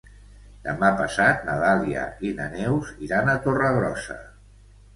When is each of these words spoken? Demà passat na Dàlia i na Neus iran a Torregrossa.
Demà 0.67 0.89
passat 1.01 1.43
na 1.49 1.57
Dàlia 1.65 2.07
i 2.29 2.33
na 2.41 2.49
Neus 2.57 2.91
iran 3.09 3.33
a 3.35 3.39
Torregrossa. 3.47 4.21